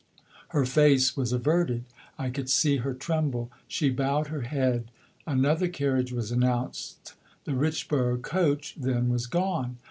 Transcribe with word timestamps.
Her 0.47 0.65
face 0.65 1.15
was 1.15 1.31
averted; 1.31 1.83
I 2.17 2.31
could 2.31 2.49
see 2.49 2.77
her 2.77 2.95
tremble; 2.95 3.51
she 3.67 3.91
bowed 3.91 4.29
her 4.29 4.41
head. 4.41 4.89
Another 5.27 5.67
carriage 5.67 6.11
was 6.11 6.31
announced 6.31 7.13
the 7.45 7.51
Richborough 7.53 8.19
coach 8.23 8.73
then 8.75 9.09
was 9.09 9.27
gone. 9.27 9.77